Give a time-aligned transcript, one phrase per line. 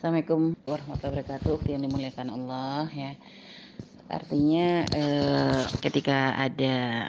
[0.00, 1.60] Assalamualaikum warahmatullahi wabarakatuh.
[1.68, 3.12] Yang dimuliakan Allah ya.
[4.08, 7.04] Artinya eh, ketika ada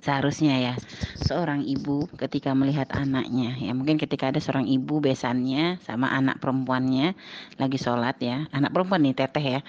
[0.00, 0.74] seharusnya ya
[1.20, 7.14] seorang ibu ketika melihat anaknya ya mungkin ketika ada seorang ibu besannya sama anak perempuannya
[7.60, 9.60] lagi sholat ya anak perempuan nih teteh ya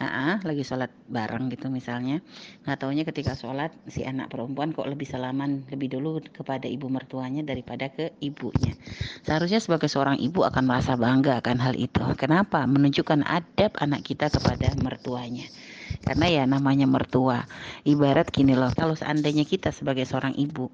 [0.00, 2.22] Aa, lagi sholat bareng gitu misalnya
[2.64, 7.42] nggak taunya ketika sholat si anak perempuan kok lebih salaman lebih dulu kepada ibu mertuanya
[7.42, 8.74] daripada ke ibunya.
[9.26, 12.02] Seharusnya sebagai seorang ibu akan merasa bangga akan hal itu.
[12.14, 12.64] Kenapa?
[12.64, 15.44] Menunjukkan adab anak kita kepada mertuanya
[16.04, 17.46] karena ya namanya mertua.
[17.86, 20.70] Ibarat gini loh kalau seandainya kita sebagai seorang ibu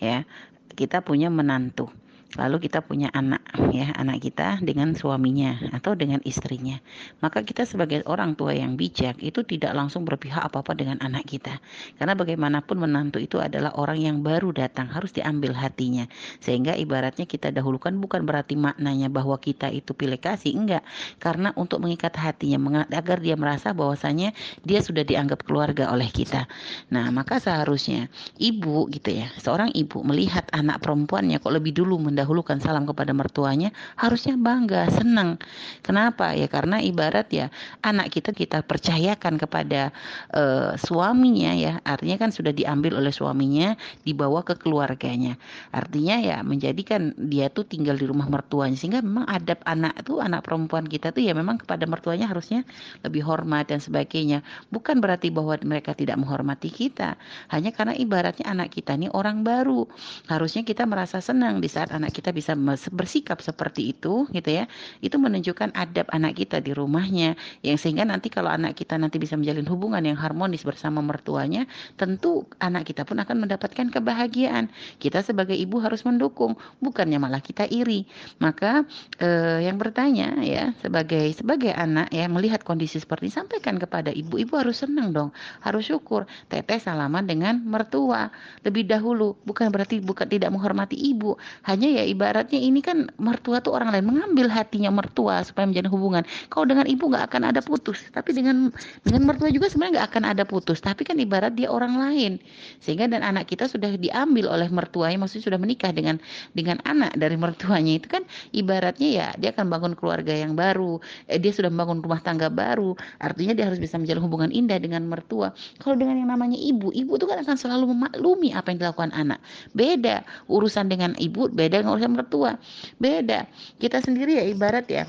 [0.00, 0.28] ya
[0.76, 1.88] kita punya menantu
[2.34, 3.40] lalu kita punya anak
[3.70, 6.82] ya anak kita dengan suaminya atau dengan istrinya.
[7.22, 11.62] Maka kita sebagai orang tua yang bijak itu tidak langsung berpihak apa-apa dengan anak kita.
[11.96, 16.10] Karena bagaimanapun menantu itu adalah orang yang baru datang harus diambil hatinya.
[16.42, 20.82] Sehingga ibaratnya kita dahulukan bukan berarti maknanya bahwa kita itu pilih kasih enggak.
[21.22, 24.34] Karena untuk mengikat hatinya agar dia merasa bahwasanya
[24.66, 26.50] dia sudah dianggap keluarga oleh kita.
[26.90, 32.56] Nah maka seharusnya ibu gitu ya seorang ibu melihat anak perempuannya kok lebih dulu mendahulukan
[32.64, 33.68] salam kepada mertuanya
[34.00, 35.36] harusnya bangga senang.
[35.84, 36.32] Kenapa?
[36.32, 37.52] Ya karena ibarat ya
[37.84, 39.92] anak kita kita percayakan kepada
[40.32, 41.76] uh, suaminya ya.
[41.84, 43.76] Artinya kan sudah diambil oleh suaminya
[44.08, 45.36] dibawa ke keluarganya.
[45.76, 48.80] Artinya ya menjadikan dia tuh tinggal di rumah mertuanya.
[48.80, 52.64] Sehingga memang adab anak tuh anak perempuan kita tuh ya memang kepada mertuanya harusnya
[53.04, 54.40] lebih hormat dan sebagainya.
[54.72, 57.20] Bukan berarti bahwa mereka tidak menghormati kita.
[57.52, 59.84] Hanya karena ibaratnya anak kita ini orang baru.
[60.30, 62.54] Harusnya kita merasa senang di saat anak anak kita bisa
[62.94, 64.70] bersikap seperti itu gitu ya.
[65.02, 67.34] Itu menunjukkan adab anak kita di rumahnya.
[67.66, 71.66] Yang sehingga nanti kalau anak kita nanti bisa menjalin hubungan yang harmonis bersama mertuanya
[71.98, 74.70] tentu anak kita pun akan mendapatkan kebahagiaan.
[75.02, 78.06] Kita sebagai ibu harus mendukung bukannya malah kita iri.
[78.38, 78.86] Maka
[79.18, 84.38] eh, yang bertanya ya sebagai sebagai anak ya melihat kondisi seperti ini sampaikan kepada ibu.
[84.38, 85.34] Ibu harus senang dong
[85.66, 86.30] harus syukur.
[86.46, 88.30] Teteh salaman dengan mertua.
[88.62, 91.34] Lebih dahulu bukan berarti bukan tidak menghormati ibu.
[91.66, 96.22] Hanya ya ibaratnya ini kan mertua tuh orang lain mengambil hatinya mertua supaya menjalin hubungan.
[96.52, 98.68] Kalau dengan ibu nggak akan ada putus, tapi dengan
[99.02, 100.78] dengan mertua juga sebenarnya nggak akan ada putus.
[100.84, 102.36] Tapi kan ibarat dia orang lain,
[102.84, 106.20] sehingga dan anak kita sudah diambil oleh mertuanya, maksudnya sudah menikah dengan
[106.52, 111.00] dengan anak dari mertuanya itu kan ibaratnya ya dia akan bangun keluarga yang baru,
[111.32, 112.92] eh, dia sudah membangun rumah tangga baru.
[113.22, 115.54] Artinya dia harus bisa menjalin hubungan indah dengan mertua.
[115.80, 119.38] Kalau dengan yang namanya ibu, ibu itu kan akan selalu memaklumi apa yang dilakukan anak.
[119.72, 122.52] Beda urusan dengan ibu, beda nggak usah mertua.
[122.98, 123.46] Beda.
[123.78, 125.06] Kita sendiri ya ibarat ya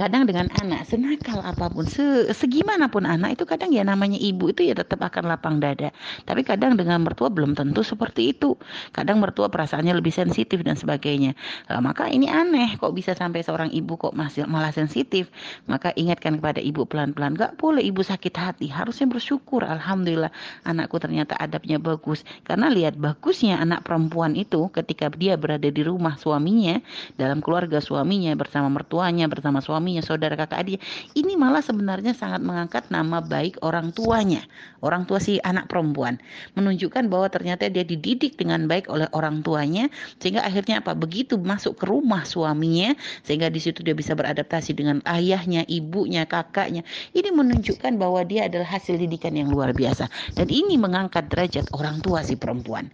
[0.00, 4.64] kadang dengan anak senakal apa pun se segimanapun anak itu kadang ya namanya ibu itu
[4.64, 5.92] ya tetap akan lapang dada.
[6.24, 8.56] Tapi kadang dengan mertua belum tentu seperti itu.
[8.96, 11.36] Kadang mertua perasaannya lebih sensitif dan sebagainya.
[11.68, 15.28] Nah, maka ini aneh kok bisa sampai seorang ibu kok masih malah sensitif?
[15.68, 20.32] Maka ingatkan kepada ibu pelan-pelan gak boleh ibu sakit hati harusnya bersyukur alhamdulillah
[20.64, 22.24] anakku ternyata adabnya bagus.
[22.48, 26.80] Karena lihat bagusnya anak perempuan itu ketika dia berada di rumah suaminya
[27.20, 30.78] dalam keluarga suaminya bersama mertuanya bersama suami suaminya, saudara kakak adik.
[31.18, 34.46] Ini malah sebenarnya sangat mengangkat nama baik orang tuanya,
[34.86, 36.22] orang tua si anak perempuan,
[36.54, 39.90] menunjukkan bahwa ternyata dia dididik dengan baik oleh orang tuanya,
[40.22, 40.94] sehingga akhirnya apa?
[40.94, 42.94] Begitu masuk ke rumah suaminya,
[43.26, 46.86] sehingga di situ dia bisa beradaptasi dengan ayahnya, ibunya, kakaknya.
[47.10, 50.06] Ini menunjukkan bahwa dia adalah hasil didikan yang luar biasa,
[50.38, 52.86] dan ini mengangkat derajat orang tua si perempuan.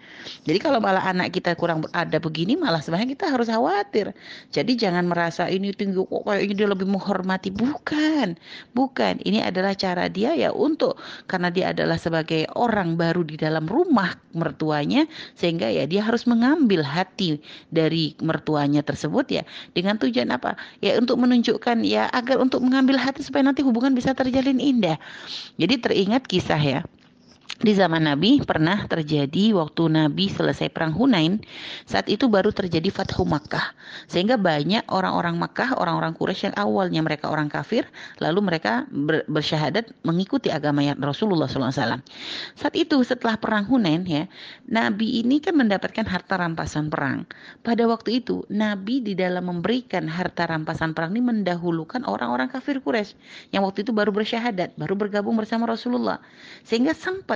[0.49, 4.17] Jadi kalau malah anak kita kurang ada begini, malah sebenarnya kita harus khawatir.
[4.55, 8.39] Jadi jangan merasa ini tinggi kok kayak ini dia lebih menghormati bukan.
[8.73, 9.21] Bukan.
[9.23, 14.17] Ini adalah cara dia ya untuk karena dia adalah sebagai orang baru di dalam rumah
[14.33, 15.05] mertuanya
[15.37, 19.43] sehingga ya dia harus mengambil hati dari mertuanya tersebut ya.
[19.77, 20.57] Dengan tujuan apa?
[20.81, 24.97] Ya untuk menunjukkan ya agar untuk mengambil hati supaya nanti hubungan bisa terjalin indah.
[25.61, 26.81] Jadi teringat kisah ya
[27.57, 31.41] di zaman Nabi pernah terjadi waktu Nabi selesai perang Hunain
[31.89, 33.73] saat itu baru terjadi Fathu Makkah.
[34.13, 37.89] Sehingga banyak orang-orang Makkah orang-orang Quraisy yang awalnya mereka orang kafir
[38.21, 42.05] lalu mereka ber bersyahadat mengikuti agama Rasulullah SAW
[42.57, 44.29] saat itu setelah perang Hunain ya
[44.69, 47.25] Nabi ini kan mendapatkan harta rampasan perang.
[47.65, 53.17] Pada waktu itu Nabi di dalam memberikan harta rampasan perang ini mendahulukan orang-orang kafir Quraisy
[53.57, 56.21] yang waktu itu baru bersyahadat baru bergabung bersama Rasulullah.
[56.63, 57.36] Sehingga sempat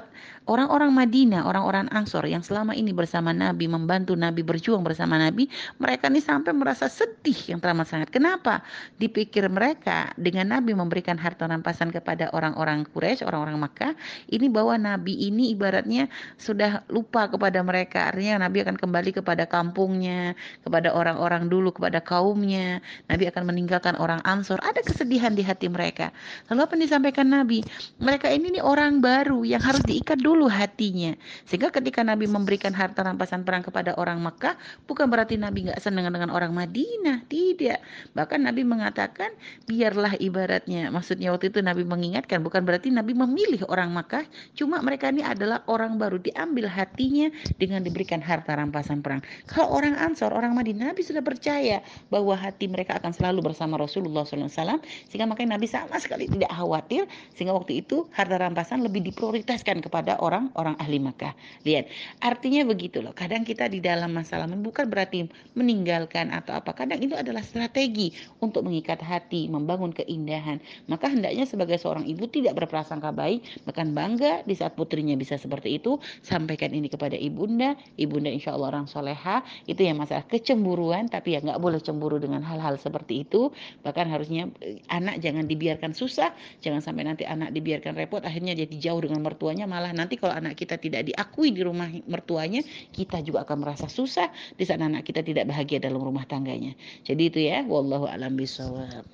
[0.51, 5.47] orang-orang Madinah, orang-orang Ansor yang selama ini bersama Nabi, membantu Nabi, berjuang bersama Nabi,
[5.79, 8.09] mereka ini sampai merasa sedih yang teramat sangat.
[8.11, 8.65] Kenapa?
[8.99, 13.93] Dipikir mereka dengan Nabi memberikan harta rampasan kepada orang-orang Quraisy, orang-orang Makkah,
[14.33, 16.11] ini bahwa Nabi ini ibaratnya
[16.41, 18.11] sudah lupa kepada mereka.
[18.11, 20.35] Artinya Nabi akan kembali kepada kampungnya,
[20.67, 22.83] kepada orang-orang dulu, kepada kaumnya.
[23.07, 24.59] Nabi akan meninggalkan orang Ansor.
[24.67, 26.11] Ada kesedihan di hati mereka.
[26.51, 27.63] Lalu apa yang disampaikan Nabi?
[28.03, 31.19] Mereka ini nih orang baru yang harus diikat dulu hatinya.
[31.51, 34.55] Sehingga ketika Nabi memberikan harta rampasan perang kepada orang Makkah,
[34.87, 37.83] bukan berarti Nabi nggak senang dengan orang Madinah, tidak.
[38.15, 39.35] Bahkan Nabi mengatakan,
[39.67, 44.23] biarlah ibaratnya, maksudnya waktu itu Nabi mengingatkan, bukan berarti Nabi memilih orang Makkah,
[44.55, 47.27] cuma mereka ini adalah orang baru, diambil hatinya
[47.59, 49.25] dengan diberikan harta rampasan perang.
[49.51, 51.83] Kalau orang Ansor, orang Madinah, Nabi sudah percaya
[52.13, 54.79] bahwa hati mereka akan selalu bersama Rasulullah SAW,
[55.11, 60.21] sehingga makanya Nabi sama sekali tidak khawatir, sehingga waktu itu harta rampasan lebih diprioritaskan kepada
[60.21, 61.35] orang-orang ahli Makkah.
[61.65, 61.91] Lihat,
[62.21, 63.13] artinya begitu loh.
[63.17, 66.77] Kadang kita di dalam masalah bukan berarti meninggalkan atau apa.
[66.77, 70.61] Kadang itu adalah strategi untuk mengikat hati, membangun keindahan.
[70.87, 75.81] Maka hendaknya sebagai seorang ibu tidak berprasangka baik, bahkan bangga di saat putrinya bisa seperti
[75.81, 75.97] itu.
[76.21, 79.43] Sampaikan ini kepada ibunda, ibunda insya Allah orang soleha.
[79.65, 83.51] Itu yang masalah kecemburuan, tapi ya nggak boleh cemburu dengan hal-hal seperti itu.
[83.87, 88.75] Bahkan harusnya eh, anak jangan dibiarkan susah, jangan sampai nanti anak dibiarkan repot, akhirnya jadi
[88.91, 89.70] jauh dengan mertuanya.
[89.71, 94.27] Malah nanti kalau anak kita tidak diakui di rumah mertuanya, kita juga akan merasa susah
[94.59, 96.75] di saat anak kita tidak bahagia dalam rumah tangganya.
[97.07, 99.07] Jadi itu ya, wallahu alam bisawab.